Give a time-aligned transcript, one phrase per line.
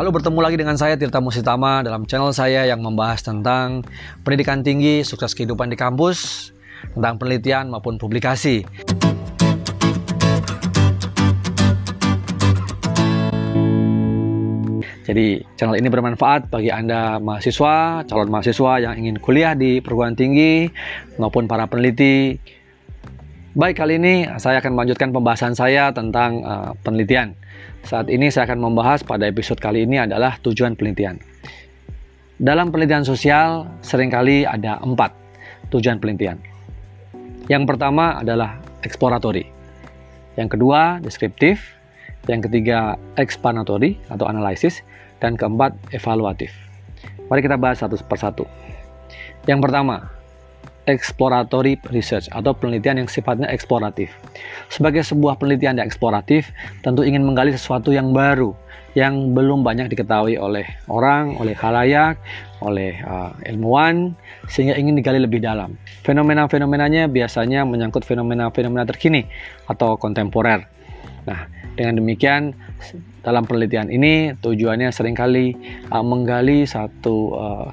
[0.00, 3.84] Halo bertemu lagi dengan saya Tirta Musitama dalam channel saya yang membahas tentang
[4.24, 6.48] pendidikan tinggi, sukses kehidupan di kampus,
[6.96, 8.64] tentang penelitian maupun publikasi.
[15.04, 20.72] Jadi channel ini bermanfaat bagi Anda mahasiswa, calon mahasiswa yang ingin kuliah di perguruan tinggi
[21.20, 22.40] maupun para peneliti.
[23.52, 27.36] Baik, kali ini saya akan melanjutkan pembahasan saya tentang uh, penelitian.
[27.84, 31.16] Saat ini saya akan membahas pada episode kali ini adalah tujuan penelitian.
[32.40, 35.12] Dalam penelitian sosial sering kali ada empat
[35.72, 36.40] tujuan penelitian.
[37.48, 39.44] Yang pertama adalah eksploratory.
[40.38, 41.76] Yang kedua, deskriptif.
[42.28, 44.84] Yang ketiga, explanatory atau analisis
[45.24, 46.52] dan keempat evaluatif.
[47.32, 48.44] Mari kita bahas satu persatu.
[49.48, 50.12] Yang pertama,
[50.90, 54.10] exploratory research atau penelitian yang sifatnya eksploratif.
[54.68, 56.50] Sebagai sebuah penelitian yang eksploratif,
[56.82, 58.52] tentu ingin menggali sesuatu yang baru
[58.98, 62.18] yang belum banyak diketahui oleh orang, oleh khalayak,
[62.58, 64.18] oleh uh, ilmuwan,
[64.50, 65.78] sehingga ingin digali lebih dalam.
[66.02, 69.30] Fenomena-fenomenanya biasanya menyangkut fenomena-fenomena terkini
[69.70, 70.66] atau kontemporer.
[71.22, 71.46] Nah,
[71.78, 72.50] dengan demikian
[73.22, 75.54] dalam penelitian ini tujuannya sering kali
[75.92, 77.68] uh, menggali satu uh,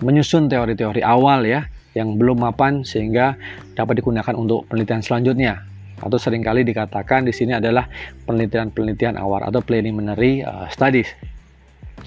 [0.00, 3.38] menyusun teori-teori awal ya yang belum mapan sehingga
[3.78, 5.62] dapat digunakan untuk penelitian selanjutnya
[6.02, 7.86] atau sering kali dikatakan di sini adalah
[8.26, 11.08] penelitian-penelitian awal atau preliminary uh, studies.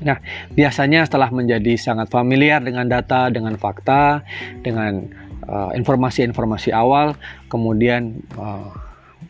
[0.03, 0.21] Nah,
[0.53, 4.21] biasanya setelah menjadi sangat familiar dengan data, dengan fakta,
[4.61, 5.09] dengan
[5.47, 7.07] informasi-informasi uh, awal,
[7.49, 8.69] kemudian uh,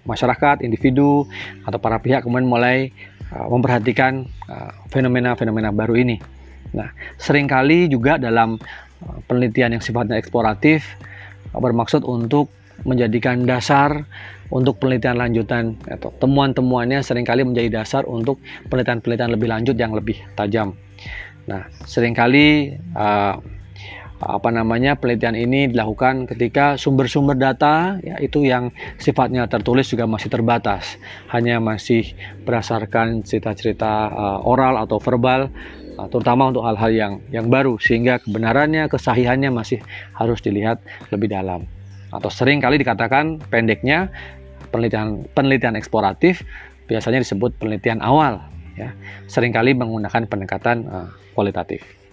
[0.03, 1.29] masyarakat, individu,
[1.63, 2.91] atau para pihak kemudian mulai
[3.31, 4.27] uh, memperhatikan
[4.91, 6.19] fenomena-fenomena baru ini.
[6.75, 8.59] Nah, sering kali juga dalam
[9.29, 10.97] penelitian yang sifatnya eksploratif
[11.53, 12.51] bermaksud untuk
[12.85, 14.05] menjadikan dasar
[14.53, 18.39] untuk penelitian lanjutan atau temuan-temuannya sering kali menjadi dasar untuk
[18.69, 20.77] penelitian-penelitian lebih lanjut yang lebih tajam.
[21.47, 23.35] Nah, sering kali uh,
[24.17, 30.33] apa namanya penelitian ini dilakukan ketika sumber-sumber data ya itu yang sifatnya tertulis juga masih
[30.33, 30.97] terbatas
[31.29, 35.53] hanya masih berdasarkan cerita-cerita uh, oral atau verbal
[36.05, 39.81] terutama untuk hal-hal yang yang baru sehingga kebenarannya kesahihannya masih
[40.13, 40.77] harus dilihat
[41.09, 41.65] lebih dalam.
[42.13, 44.13] Atau sering kali dikatakan pendeknya
[44.69, 46.45] penelitian penelitian eksploratif
[46.85, 48.39] biasanya disebut penelitian awal
[48.77, 48.93] ya.
[49.25, 52.06] Seringkali menggunakan pendekatan uh, kualitatif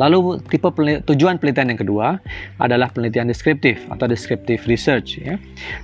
[0.00, 0.68] Lalu tipe
[1.04, 2.08] tujuan penelitian yang kedua
[2.56, 5.20] adalah penelitian deskriptif atau descriptive research.
[5.20, 5.36] Ya.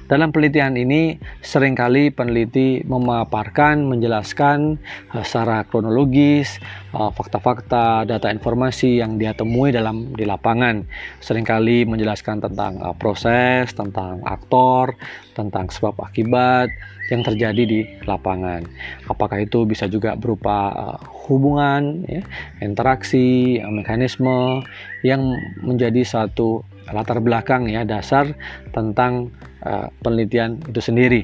[0.09, 4.81] Dalam penelitian ini sering kali peneliti memaparkan, menjelaskan
[5.13, 6.57] uh, secara kronologis
[6.97, 10.87] uh, fakta-fakta, data informasi yang dia temui dalam di lapangan.
[11.21, 14.97] Seringkali menjelaskan tentang uh, proses, tentang aktor,
[15.39, 16.67] tentang sebab akibat,
[17.09, 18.67] yang terjadi di lapangan.
[19.09, 20.99] Apakah itu bisa juga berupa uh,
[21.31, 22.23] hubungan, ya,
[22.61, 24.67] interaksi, mekanisme
[25.07, 28.33] yang menjadi satu latar belakang ya dasar
[28.73, 29.33] tentang
[29.65, 31.23] uh, penelitian itu sendiri.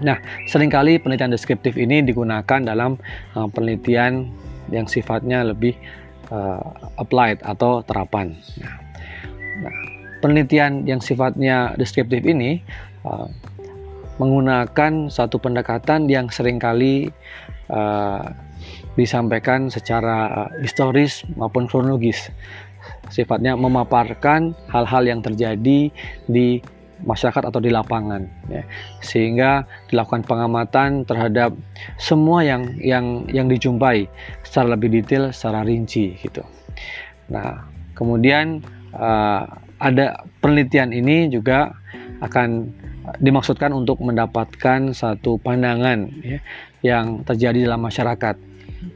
[0.00, 0.16] Nah,
[0.48, 2.96] sering kali penelitian deskriptif ini digunakan dalam
[3.36, 4.32] uh, penelitian
[4.72, 5.76] yang sifatnya lebih
[6.32, 6.62] uh,
[6.96, 8.32] applied atau terapan.
[8.62, 8.74] Nah,
[9.66, 12.60] nah, penelitian yang sifatnya deskriptif ini
[13.04, 13.28] uh,
[14.20, 17.08] menggunakan satu pendekatan yang sering kali
[17.72, 18.28] uh,
[18.94, 22.28] disampaikan secara uh, historis maupun kronologis.
[23.08, 25.88] Sifatnya memaparkan hal-hal yang terjadi
[26.28, 26.48] di
[27.04, 28.62] masyarakat atau di lapangan ya.
[29.00, 31.56] sehingga dilakukan pengamatan terhadap
[31.96, 34.04] semua yang yang yang dijumpai
[34.44, 36.44] secara lebih detail secara rinci gitu
[37.32, 37.64] nah
[37.96, 38.60] kemudian
[38.92, 39.48] uh,
[39.80, 41.72] ada penelitian ini juga
[42.20, 42.68] akan
[43.18, 46.38] dimaksudkan untuk mendapatkan satu pandangan ya,
[46.84, 48.36] yang terjadi dalam masyarakat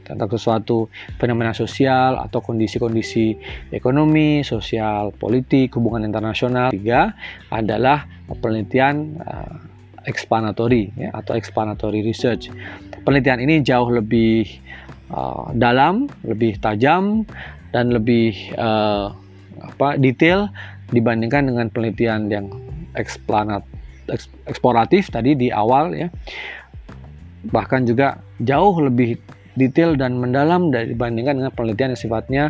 [0.05, 0.89] tentang sesuatu
[1.21, 3.37] fenomena sosial atau kondisi-kondisi
[3.69, 6.73] ekonomi, sosial, politik, hubungan internasional.
[6.73, 7.13] Tiga
[7.53, 8.05] adalah
[8.41, 9.57] penelitian uh,
[10.05, 12.49] explanatory ya, atau explanatory research.
[13.05, 14.57] Penelitian ini jauh lebih
[15.13, 17.25] uh, dalam, lebih tajam
[17.69, 19.13] dan lebih uh,
[19.65, 20.49] apa detail
[20.93, 22.45] dibandingkan dengan penelitian yang
[22.93, 23.65] explanat
[24.45, 26.09] eksploratif tadi di awal ya.
[27.49, 29.17] Bahkan juga jauh lebih
[29.55, 32.43] detail dan mendalam dibandingkan dengan penelitian yang sifatnya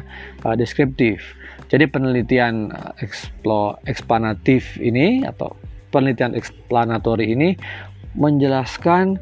[0.44, 1.22] uh, deskriptif.
[1.70, 5.54] Jadi penelitian uh, eksplo, eksplanatif ini atau
[5.94, 7.56] penelitian explanatory ini
[8.16, 9.22] menjelaskan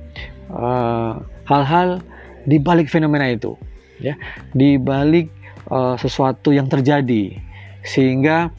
[0.54, 2.04] uh, hal-hal uh,
[2.44, 3.56] di balik fenomena itu,
[4.04, 4.15] ya,
[4.51, 5.31] di balik
[5.71, 7.39] uh, sesuatu yang terjadi,
[7.88, 8.51] sehingga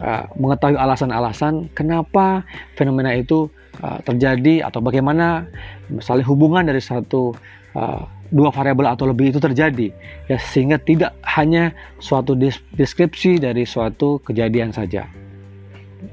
[0.00, 2.42] uh, mengetahui alasan-alasan kenapa
[2.74, 3.46] fenomena itu
[3.84, 5.46] uh, terjadi atau bagaimana
[5.92, 7.36] misalnya hubungan dari satu
[7.76, 9.90] uh, dua variabel atau lebih itu terjadi
[10.30, 12.38] ya sehingga tidak hanya suatu
[12.74, 15.10] deskripsi dari suatu kejadian saja.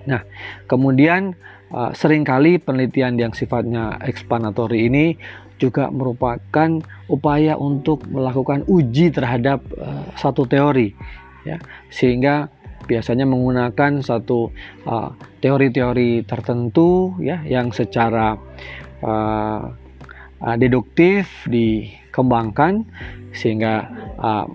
[0.09, 0.25] Nah,
[0.65, 1.37] kemudian
[1.71, 5.05] uh, sering kali penelitian yang sifatnya explanatory ini
[5.57, 10.93] juga merupakan upaya untuk melakukan uji terhadap uh, satu teori
[11.47, 11.57] ya
[11.89, 12.51] sehingga
[12.87, 14.49] biasanya menggunakan satu
[14.87, 15.11] uh,
[15.43, 18.39] teori-teori uh, tertentu ya yang secara
[19.03, 19.61] uh,
[20.41, 22.87] uh, deduktif dikembangkan
[23.35, 24.47] sehingga uh,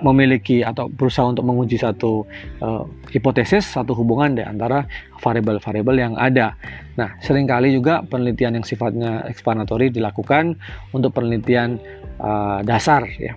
[0.00, 2.24] memiliki atau berusaha untuk menguji satu
[2.64, 4.88] uh, hipotesis, satu hubungan di antara
[5.20, 6.56] variabel-variabel yang ada.
[6.96, 10.56] Nah, sering kali juga penelitian yang sifatnya explanatory dilakukan
[10.96, 11.76] untuk penelitian
[12.16, 13.36] uh, dasar ya.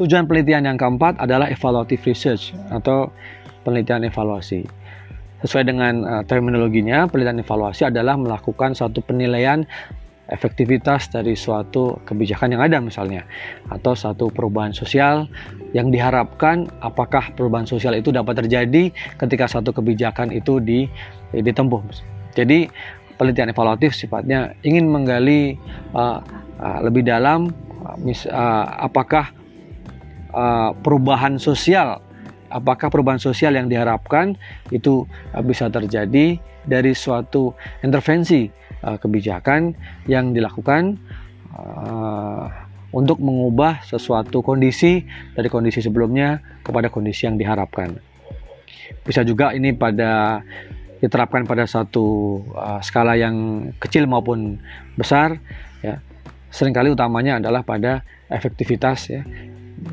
[0.00, 3.12] Tujuan penelitian yang keempat adalah evaluative research atau
[3.66, 4.64] penelitian evaluasi.
[5.42, 9.66] Sesuai dengan uh, terminologinya, penelitian evaluasi adalah melakukan suatu penilaian
[10.30, 13.26] efektivitas dari suatu kebijakan yang ada misalnya
[13.68, 15.28] atau satu perubahan sosial
[15.76, 18.88] yang diharapkan apakah perubahan sosial itu dapat terjadi
[19.20, 20.88] ketika satu kebijakan itu di,
[21.36, 21.84] ditempuh.
[22.32, 22.70] Jadi
[23.20, 25.60] penelitian evaluatif sifatnya ingin menggali
[25.92, 26.24] uh,
[26.62, 27.52] uh, lebih dalam
[27.84, 29.28] uh, mis, uh, apakah
[30.32, 32.00] uh, perubahan sosial
[32.52, 34.36] apakah perubahan sosial yang diharapkan
[34.68, 36.36] itu uh, bisa terjadi
[36.68, 38.48] dari suatu intervensi
[38.84, 39.72] uh, kebijakan
[40.06, 41.00] yang dilakukan
[42.96, 45.04] untuk mengubah sesuatu kondisi
[45.36, 47.92] dari kondisi sebelumnya kepada kondisi yang diharapkan.
[49.04, 50.40] Bisa juga ini pada
[51.04, 52.40] diterapkan pada satu
[52.80, 54.64] skala yang kecil maupun
[54.96, 55.44] besar
[55.84, 56.00] ya.
[56.48, 58.00] Seringkali utamanya adalah pada
[58.32, 59.20] efektivitas ya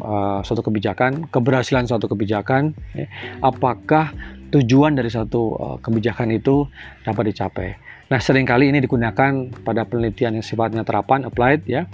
[0.01, 3.07] uh, suatu kebijakan, keberhasilan suatu kebijakan, ya.
[3.41, 4.13] apakah
[4.49, 6.69] tujuan dari satu uh, kebijakan itu
[7.05, 7.69] dapat dicapai.
[8.09, 11.85] Nah, sering kali ini digunakan pada penelitian yang sifatnya terapan, applied ya,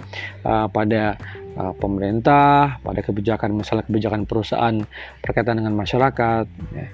[0.48, 1.20] uh, pada
[1.60, 4.80] uh, pemerintah, pada kebijakan misalnya kebijakan perusahaan
[5.20, 6.44] berkaitan dengan masyarakat.
[6.72, 6.86] Ya.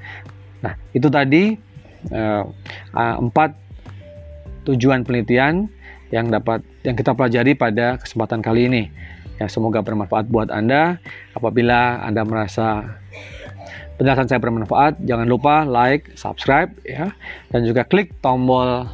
[0.67, 1.55] Nah, itu tadi
[2.11, 2.43] uh,
[2.99, 3.55] uh, empat
[4.67, 5.71] tujuan penelitian
[6.11, 8.83] yang dapat yang kita pelajari pada kesempatan kali ini.
[9.43, 11.03] Ya, semoga bermanfaat buat Anda.
[11.35, 12.95] Apabila Anda merasa
[13.99, 17.11] penjelasan saya bermanfaat, jangan lupa like, subscribe ya
[17.51, 18.87] dan juga klik tombol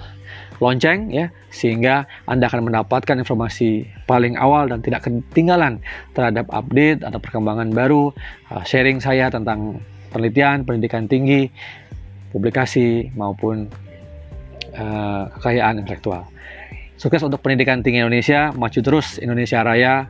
[0.56, 5.85] lonceng ya sehingga Anda akan mendapatkan informasi paling awal dan tidak ketinggalan
[6.17, 8.09] terhadap update atau perkembangan baru
[8.49, 11.53] uh, sharing saya tentang penelitian, pendidikan tinggi,
[12.33, 13.69] publikasi maupun
[14.81, 16.25] uh, kekayaan intelektual.
[16.97, 20.09] Sukses untuk pendidikan tinggi Indonesia, maju terus Indonesia Raya.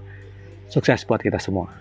[0.69, 1.73] Sukses buat kita semua.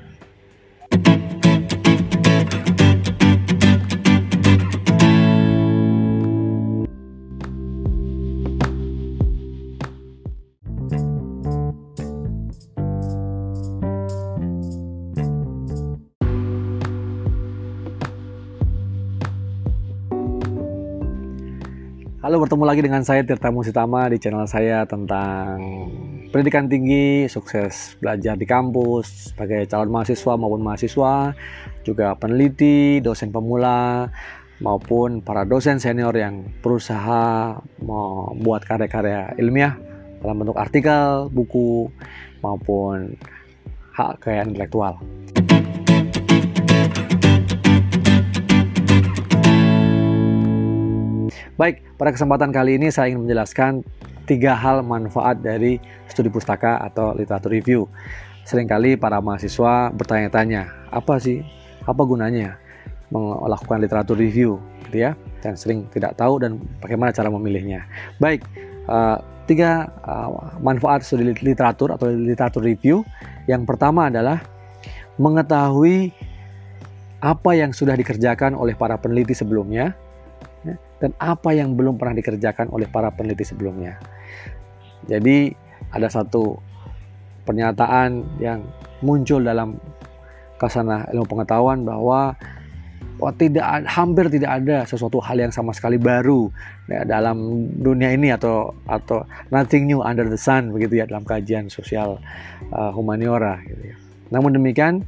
[22.28, 25.56] Halo, bertemu lagi dengan saya Tirta Musitama di channel saya tentang
[26.38, 31.34] pendidikan tinggi, sukses belajar di kampus sebagai calon mahasiswa maupun mahasiswa,
[31.82, 34.06] juga peneliti, dosen pemula,
[34.62, 39.82] maupun para dosen senior yang berusaha membuat karya-karya ilmiah
[40.22, 41.90] dalam bentuk artikel, buku,
[42.46, 43.18] maupun
[43.98, 45.02] hak kekayaan intelektual.
[51.58, 53.82] Baik, pada kesempatan kali ini saya ingin menjelaskan
[54.28, 55.80] tiga hal manfaat dari
[56.12, 57.88] studi pustaka atau literatur review.
[58.44, 61.44] Seringkali para mahasiswa bertanya-tanya, apa sih,
[61.88, 62.60] apa gunanya
[63.08, 67.88] melakukan literatur review, gitu ya, dan sering tidak tahu dan bagaimana cara memilihnya.
[68.20, 68.44] Baik,
[68.92, 73.08] uh, tiga uh, manfaat studi literatur atau literatur review.
[73.48, 74.44] Yang pertama adalah
[75.16, 76.12] mengetahui
[77.24, 79.96] apa yang sudah dikerjakan oleh para peneliti sebelumnya,
[80.98, 84.02] dan apa yang belum pernah dikerjakan oleh para peneliti sebelumnya.
[85.06, 85.54] Jadi
[85.94, 86.58] ada satu
[87.46, 88.66] pernyataan yang
[89.06, 89.78] muncul dalam
[90.58, 92.34] kasana ilmu pengetahuan bahwa
[93.22, 96.50] oh, tidak hampir tidak ada sesuatu hal yang sama sekali baru
[96.90, 99.24] ya, dalam dunia ini atau atau
[99.54, 102.18] nothing new under the sun begitu ya dalam kajian sosial
[102.74, 103.98] uh, humaniora gitu ya.
[104.34, 105.06] Namun demikian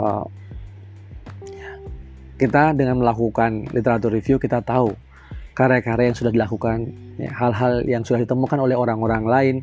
[0.00, 0.24] uh,
[2.40, 4.94] kita dengan melakukan literatur review kita tahu
[5.52, 9.56] karya-karya yang sudah dilakukan, ya, hal-hal ya, yang sudah ditemukan oleh orang-orang lain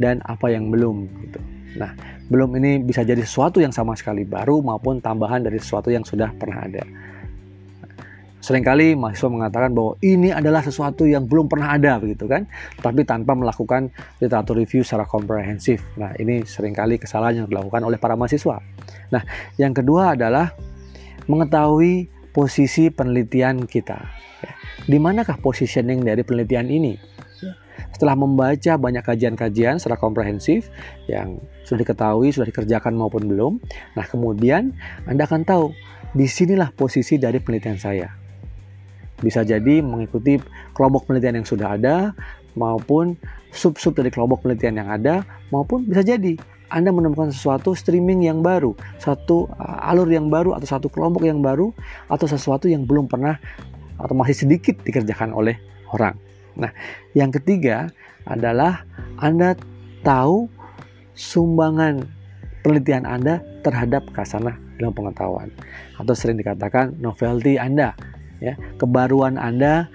[0.00, 1.40] dan apa yang belum gitu.
[1.74, 1.90] Nah,
[2.30, 6.30] belum ini bisa jadi sesuatu yang sama sekali baru maupun tambahan dari sesuatu yang sudah
[6.38, 6.84] pernah ada.
[8.44, 12.44] Seringkali mahasiswa mengatakan bahwa ini adalah sesuatu yang belum pernah ada begitu kan,
[12.84, 13.88] tapi tanpa melakukan
[14.20, 15.80] literatur review secara komprehensif.
[15.96, 18.60] Nah, ini sering kali kesalahan yang dilakukan oleh para mahasiswa.
[19.08, 19.24] Nah,
[19.56, 20.52] yang kedua adalah
[21.24, 23.96] mengetahui posisi penelitian kita.
[24.44, 24.52] Ya,
[24.84, 26.94] di manakah positioning dari penelitian ini?
[27.94, 30.70] Setelah membaca banyak kajian-kajian secara komprehensif
[31.06, 33.52] yang sudah diketahui, sudah dikerjakan maupun belum,
[33.94, 34.74] nah kemudian
[35.06, 35.70] Anda akan tahu
[36.14, 38.24] di sinilah posisi dari penelitian saya
[39.22, 40.36] bisa jadi mengikuti
[40.74, 41.96] kelompok penelitian yang sudah ada
[42.58, 43.16] maupun
[43.54, 45.22] sub-sub dari kelompok penelitian yang ada
[45.54, 46.36] maupun bisa jadi
[46.74, 51.38] anda menemukan sesuatu streaming yang baru, satu uh, alur yang baru atau satu kelompok yang
[51.38, 51.70] baru
[52.10, 53.38] atau sesuatu yang belum pernah
[54.04, 55.56] atau masih sedikit dikerjakan oleh
[55.96, 56.14] orang.
[56.60, 56.70] Nah,
[57.16, 57.88] yang ketiga
[58.28, 58.84] adalah
[59.16, 59.56] Anda
[60.04, 60.46] tahu
[61.16, 62.04] sumbangan
[62.60, 65.48] penelitian Anda terhadap kasana dalam pengetahuan
[65.96, 67.94] atau sering dikatakan novelty Anda
[68.42, 69.86] ya kebaruan Anda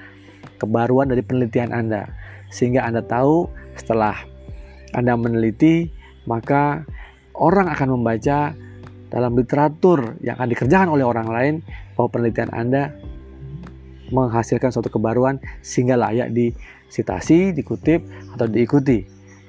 [0.58, 2.08] kebaruan dari penelitian Anda
[2.50, 4.16] sehingga Anda tahu setelah
[4.96, 5.92] Anda meneliti
[6.26, 6.86] maka
[7.36, 8.54] orang akan membaca
[9.10, 11.56] dalam literatur yang akan dikerjakan oleh orang lain
[11.98, 12.94] bahwa penelitian Anda
[14.12, 18.04] menghasilkan suatu kebaruan sehingga layak disitasi, dikutip
[18.36, 19.06] atau diikuti.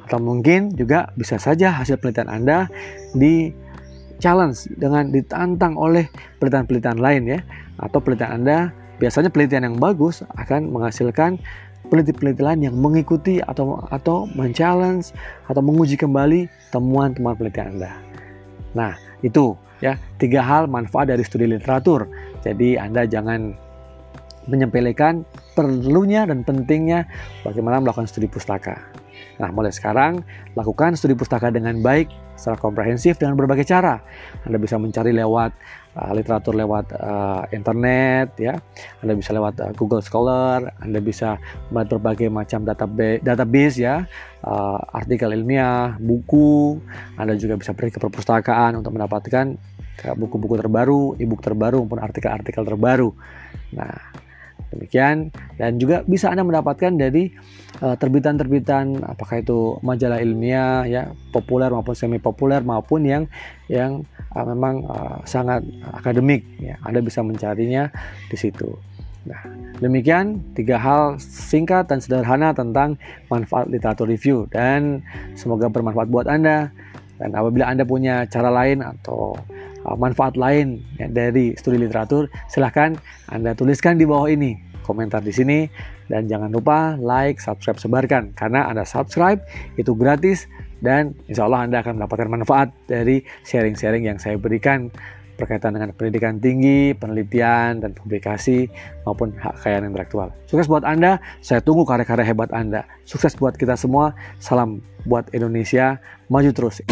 [0.06, 2.66] Atau mungkin juga bisa saja hasil penelitian Anda
[3.14, 3.54] di
[4.20, 6.06] challenge dengan ditantang oleh
[6.38, 7.40] penelitian-penelitian lain ya
[7.80, 8.58] atau penelitian Anda
[9.00, 11.40] biasanya penelitian yang bagus akan menghasilkan
[11.88, 15.16] penelitian-penelitian yang mengikuti atau atau men-challenge
[15.48, 17.92] atau menguji kembali temuan-temuan penelitian Anda.
[18.76, 18.92] Nah,
[19.24, 22.06] itu ya tiga hal manfaat dari studi literatur.
[22.44, 23.56] Jadi Anda jangan
[24.50, 25.22] menyepelekan
[25.54, 27.06] perlunya dan pentingnya
[27.46, 28.76] bagaimana melakukan studi pustaka.
[29.40, 30.20] Nah, mulai sekarang
[30.52, 34.00] lakukan studi pustaka dengan baik secara komprehensif dengan berbagai cara.
[34.44, 35.52] Anda bisa mencari lewat
[35.96, 38.60] uh, literatur lewat uh, internet ya.
[39.00, 41.40] Anda bisa lewat uh, Google Scholar, Anda bisa
[41.72, 44.04] melihat berbagai macam database, database ya,
[44.44, 46.80] uh, artikel ilmiah, buku.
[47.16, 49.56] Anda juga bisa pergi ke perpustakaan untuk mendapatkan
[50.00, 53.12] buku-buku terbaru, e-book terbaru maupun artikel-artikel terbaru.
[53.76, 53.92] Nah,
[54.70, 57.34] Demikian dan juga bisa Anda mendapatkan dari
[57.82, 61.02] uh, terbitan-terbitan apakah itu majalah ilmiah ya,
[61.34, 63.26] populer maupun semi populer maupun yang
[63.66, 66.78] yang uh, memang uh, sangat akademik ya.
[66.86, 67.90] Anda bisa mencarinya
[68.30, 68.78] di situ.
[69.26, 69.42] Nah,
[69.82, 72.96] demikian tiga hal singkat dan sederhana tentang
[73.28, 75.04] manfaat literatur review dan
[75.36, 76.70] semoga bermanfaat buat Anda.
[77.20, 79.59] Dan apabila Anda punya cara lain atau Uh,
[79.96, 82.96] manfaat lain dari studi literatur, silahkan
[83.32, 85.70] Anda tuliskan di bawah ini komentar di sini
[86.10, 89.38] dan jangan lupa like, subscribe, sebarkan karena Anda subscribe
[89.78, 90.50] itu gratis
[90.82, 94.90] dan insya Allah Anda akan mendapatkan manfaat dari sharing-sharing yang saya berikan
[95.40, 98.68] berkaitan dengan pendidikan tinggi, penelitian, dan publikasi
[99.08, 100.28] maupun hak kekayaan intelektual.
[100.44, 102.84] Sukses buat Anda, saya tunggu karya-karya hebat Anda.
[103.08, 105.96] Sukses buat kita semua, salam buat Indonesia,
[106.28, 106.84] maju terus.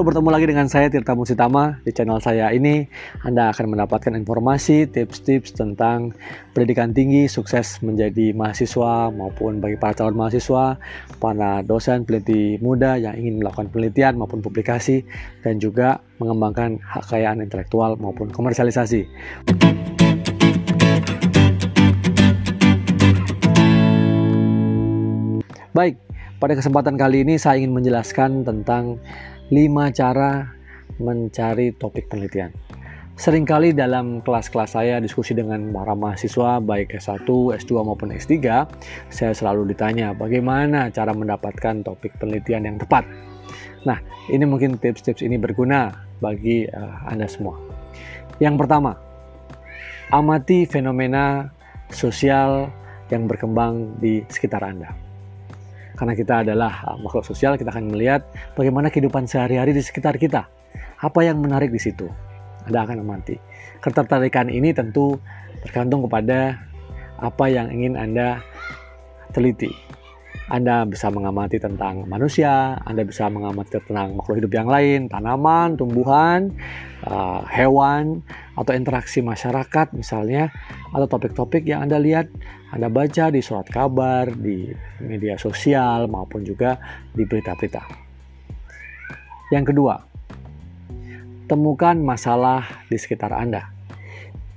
[0.00, 2.88] Halo, bertemu lagi dengan saya Tirta Musitama di channel saya ini.
[3.20, 6.16] Anda akan mendapatkan informasi, tips-tips tentang
[6.56, 10.80] pendidikan tinggi, sukses menjadi mahasiswa maupun bagi para calon mahasiswa,
[11.20, 15.04] para dosen, peneliti muda yang ingin melakukan penelitian maupun publikasi
[15.44, 19.04] dan juga mengembangkan hak kekayaan intelektual maupun komersialisasi.
[25.76, 26.00] Baik,
[26.40, 28.96] pada kesempatan kali ini saya ingin menjelaskan tentang
[29.52, 29.60] 5
[29.92, 30.48] cara
[30.96, 32.50] mencari topik penelitian.
[33.20, 37.28] Seringkali dalam kelas-kelas saya diskusi dengan para mahasiswa baik S1,
[37.60, 38.40] S2 maupun S3,
[39.12, 43.04] saya selalu ditanya bagaimana cara mendapatkan topik penelitian yang tepat.
[43.84, 44.00] Nah,
[44.32, 45.92] ini mungkin tips-tips ini berguna
[46.24, 47.60] bagi uh, Anda semua.
[48.40, 48.96] Yang pertama,
[50.08, 51.52] amati fenomena
[51.92, 52.72] sosial
[53.12, 55.09] yang berkembang di sekitar Anda
[56.00, 58.24] karena kita adalah uh, makhluk sosial, kita akan melihat
[58.56, 60.48] bagaimana kehidupan sehari-hari di sekitar kita.
[61.04, 62.08] Apa yang menarik di situ?
[62.64, 63.36] Anda akan amati.
[63.84, 65.20] Ketertarikan ini tentu
[65.60, 66.56] tergantung kepada
[67.20, 68.40] apa yang ingin Anda
[69.36, 69.68] teliti.
[70.50, 76.50] Anda bisa mengamati tentang manusia, Anda bisa mengamati tentang makhluk hidup yang lain, tanaman, tumbuhan,
[77.06, 78.26] uh, hewan,
[78.58, 80.50] atau interaksi masyarakat misalnya,
[80.90, 82.34] atau topik-topik yang Anda lihat,
[82.74, 84.66] Anda baca di surat kabar, di
[84.98, 86.82] media sosial, maupun juga
[87.14, 87.86] di berita-berita.
[89.54, 89.94] Yang kedua,
[91.46, 93.79] temukan masalah di sekitar Anda.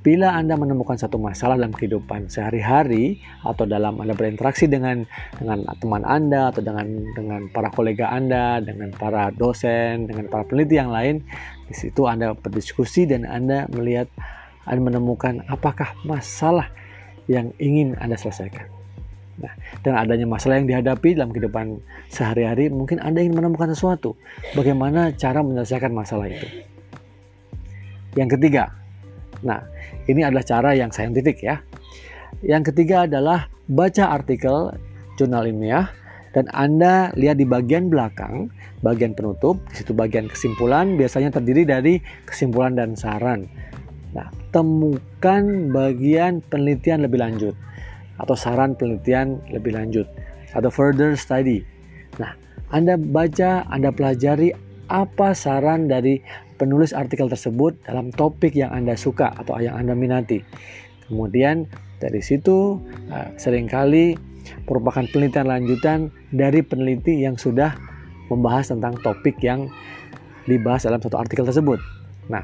[0.03, 5.07] Bila Anda menemukan satu masalah dalam kehidupan sehari-hari atau dalam Anda berinteraksi dengan
[5.39, 10.75] dengan teman Anda atau dengan dengan para kolega Anda, dengan para dosen, dengan para peneliti
[10.75, 11.23] yang lain,
[11.71, 14.11] di situ Anda berdiskusi dan Anda melihat
[14.67, 16.67] Anda menemukan apakah masalah
[17.31, 18.67] yang ingin Anda selesaikan.
[19.39, 19.55] Nah,
[19.87, 21.79] dengan adanya masalah yang dihadapi dalam kehidupan
[22.11, 24.19] sehari-hari, mungkin Anda ingin menemukan sesuatu.
[24.51, 26.45] Bagaimana cara menyelesaikan masalah itu?
[28.13, 28.82] Yang ketiga,
[29.43, 29.61] nah
[30.07, 31.59] ini adalah cara yang saintifik ya.
[32.43, 34.73] Yang ketiga adalah baca artikel
[35.15, 35.87] jurnal ilmiah
[36.33, 38.49] dan Anda lihat di bagian belakang,
[38.81, 43.45] bagian penutup, di situ bagian kesimpulan biasanya terdiri dari kesimpulan dan saran.
[44.17, 47.55] Nah, temukan bagian penelitian lebih lanjut
[48.17, 50.05] atau saran penelitian lebih lanjut
[50.53, 51.61] atau further study.
[52.17, 52.33] Nah,
[52.73, 54.53] Anda baca, Anda pelajari
[54.89, 56.21] apa saran dari
[56.55, 60.41] penulis artikel tersebut dalam topik yang Anda suka atau yang Anda minati.
[61.09, 61.67] Kemudian
[61.99, 62.79] dari situ
[63.11, 64.15] uh, sering kali
[64.67, 65.99] merupakan penelitian lanjutan
[66.31, 67.75] dari peneliti yang sudah
[68.27, 69.67] membahas tentang topik yang
[70.47, 71.79] dibahas dalam satu artikel tersebut.
[72.27, 72.43] Nah,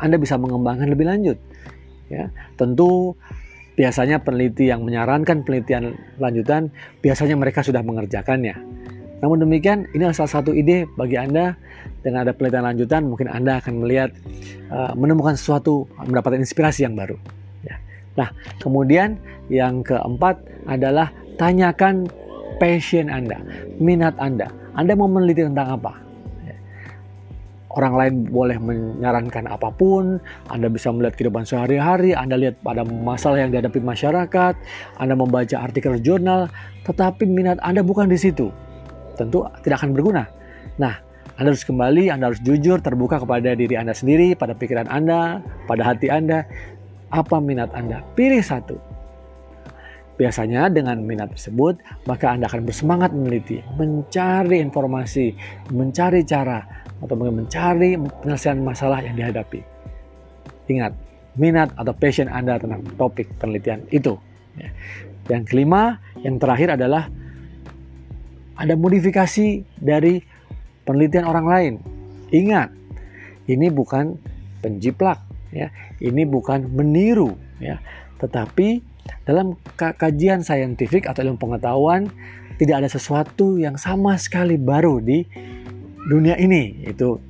[0.00, 1.38] Anda bisa mengembangkan lebih lanjut.
[2.06, 3.18] Ya, tentu
[3.76, 6.72] biasanya peneliti yang menyarankan penelitian lanjutan
[7.04, 8.56] biasanya mereka sudah mengerjakannya.
[9.24, 11.56] Namun demikian, ini adalah salah satu ide bagi Anda
[12.04, 14.12] dengan ada penelitian lanjutan, mungkin Anda akan melihat
[14.68, 17.16] uh, menemukan sesuatu, mendapatkan inspirasi yang baru.
[17.64, 17.80] Ya.
[18.20, 18.28] Nah,
[18.60, 19.16] kemudian
[19.48, 20.36] yang keempat
[20.68, 22.12] adalah tanyakan
[22.60, 23.40] passion Anda,
[23.80, 24.52] minat Anda.
[24.76, 25.96] Anda mau meneliti tentang apa?
[26.44, 26.56] Ya.
[27.72, 30.20] Orang lain boleh menyarankan apa pun,
[30.52, 34.54] Anda bisa melihat kehidupan sehari-hari, Anda lihat pada masalah yang dihadapi masyarakat,
[35.00, 36.52] Anda membaca artikel jurnal,
[36.84, 38.52] tetapi minat Anda bukan di situ
[39.16, 40.28] tentu tidak akan berguna.
[40.76, 41.00] Nah,
[41.40, 45.82] Anda harus kembali, Anda harus jujur, terbuka kepada diri Anda sendiri, pada pikiran Anda, pada
[45.84, 46.44] hati Anda.
[47.12, 48.04] Apa minat Anda?
[48.14, 48.76] Pilih satu.
[50.16, 51.76] Biasanya dengan minat tersebut,
[52.08, 55.36] maka Anda akan bersemangat meneliti, mencari informasi,
[55.76, 56.64] mencari cara,
[57.04, 59.60] atau mencari penyelesaian masalah yang dihadapi.
[60.72, 60.96] Ingat,
[61.36, 64.16] minat atau passion Anda tentang topik penelitian itu.
[64.56, 64.72] Ya.
[65.28, 67.12] Yang kelima, yang terakhir adalah
[68.56, 70.20] ada modifikasi dari
[70.88, 71.74] penelitian orang lain.
[72.32, 72.72] Ingat,
[73.46, 74.16] ini bukan
[74.64, 75.70] penjiplak, ya.
[76.00, 77.80] Ini bukan meniru, ya.
[78.18, 78.80] Tetapi
[79.28, 82.10] dalam kajian saintifik atau ilmu pengetahuan
[82.56, 85.22] tidak ada sesuatu yang sama sekali baru di
[86.08, 86.82] dunia ini.
[86.88, 87.20] Itu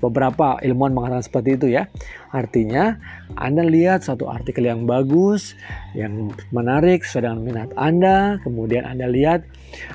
[0.00, 1.86] beberapa ilmuwan mengatakan seperti itu ya.
[2.32, 2.96] Artinya
[3.36, 5.54] Anda lihat satu artikel yang bagus,
[5.92, 9.44] yang menarik sesuai dengan minat Anda, kemudian Anda lihat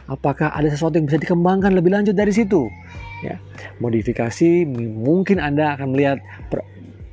[0.08, 2.70] apakah ada sesuatu yang bisa dikembangkan lebih lanjut dari situ.
[3.26, 3.42] Ya,
[3.82, 6.22] modifikasi mungkin Anda akan melihat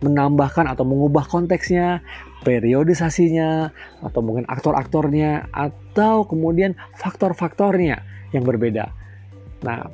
[0.03, 2.03] menambahkan atau mengubah konteksnya,
[2.43, 3.71] periodisasinya,
[4.03, 8.03] atau mungkin aktor-aktornya, atau kemudian faktor-faktornya
[8.35, 8.91] yang berbeda.
[9.63, 9.87] Nah,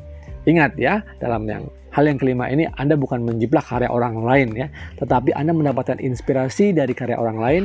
[0.49, 4.68] ingat ya, dalam yang Hal yang kelima ini Anda bukan menjiplak karya orang lain ya,
[5.01, 7.62] tetapi Anda mendapatkan inspirasi dari karya orang lain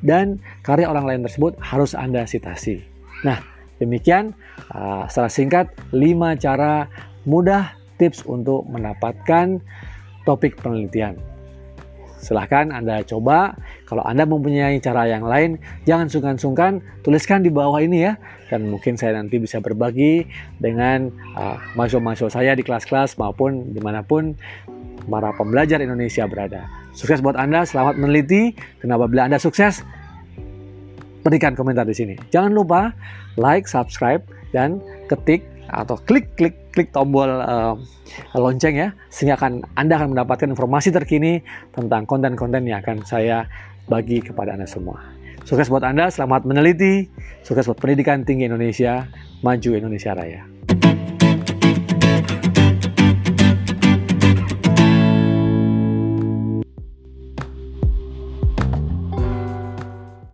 [0.00, 2.80] dan karya orang lain tersebut harus Anda citasi.
[3.26, 3.42] Nah,
[3.82, 4.30] demikian
[4.70, 6.86] uh, secara singkat 5 cara
[7.26, 9.58] mudah tips untuk mendapatkan
[10.22, 11.18] topik penelitian.
[12.18, 13.54] Silahkan Anda coba.
[13.86, 18.18] Kalau Anda mempunyai cara yang lain, jangan sungkan-sungkan tuliskan di bawah ini ya.
[18.50, 20.26] Dan mungkin saya nanti bisa berbagi
[20.58, 24.34] dengan uh, mahasiswa-mahasiswa saya di kelas-kelas maupun di mana pun
[25.08, 26.68] para pembelajar Indonesia berada.
[26.92, 28.52] Sukses buat Anda, selamat meneliti.
[28.82, 29.80] Kenapa bila Anda sukses,
[31.24, 32.14] berikan komentar di sini.
[32.28, 32.92] Jangan lupa
[33.40, 34.20] like, subscribe,
[34.52, 37.76] dan ketik atau klik klik klik tombol uh,
[38.32, 41.44] lonceng ya sehingga akan Anda akan mendapatkan informasi terkini
[41.76, 43.44] tentang konten-konten yang akan saya
[43.88, 45.00] bagi kepada Anda semua.
[45.48, 47.08] Sukses buat Anda, selamat meneliti,
[47.40, 49.08] sukses buat pendidikan tinggi Indonesia,
[49.40, 50.44] maju Indonesia Raya.